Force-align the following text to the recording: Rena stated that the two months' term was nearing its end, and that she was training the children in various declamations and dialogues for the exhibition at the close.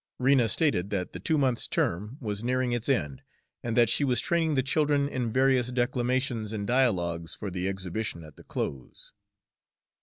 Rena 0.17 0.49
stated 0.49 0.89
that 0.89 1.13
the 1.13 1.19
two 1.19 1.37
months' 1.37 1.67
term 1.67 2.17
was 2.19 2.43
nearing 2.43 2.71
its 2.71 2.89
end, 2.89 3.21
and 3.61 3.77
that 3.77 3.87
she 3.87 4.03
was 4.03 4.19
training 4.19 4.55
the 4.55 4.63
children 4.63 5.07
in 5.07 5.31
various 5.31 5.69
declamations 5.69 6.51
and 6.53 6.65
dialogues 6.65 7.35
for 7.35 7.51
the 7.51 7.67
exhibition 7.69 8.23
at 8.23 8.35
the 8.35 8.43
close. 8.43 9.13